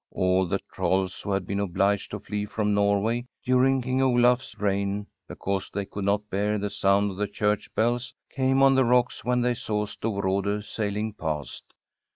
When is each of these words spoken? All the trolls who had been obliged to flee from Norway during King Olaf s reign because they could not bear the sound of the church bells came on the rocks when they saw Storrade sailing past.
All 0.09 0.47
the 0.47 0.57
trolls 0.57 1.21
who 1.21 1.31
had 1.31 1.45
been 1.45 1.59
obliged 1.59 2.09
to 2.09 2.19
flee 2.19 2.47
from 2.47 2.73
Norway 2.73 3.27
during 3.45 3.83
King 3.83 4.01
Olaf 4.01 4.39
s 4.39 4.55
reign 4.57 5.05
because 5.27 5.69
they 5.69 5.85
could 5.85 6.05
not 6.05 6.27
bear 6.31 6.57
the 6.57 6.71
sound 6.71 7.11
of 7.11 7.17
the 7.17 7.27
church 7.27 7.75
bells 7.75 8.15
came 8.27 8.63
on 8.63 8.73
the 8.73 8.83
rocks 8.83 9.23
when 9.23 9.41
they 9.41 9.53
saw 9.53 9.85
Storrade 9.85 10.63
sailing 10.63 11.13
past. 11.13 11.75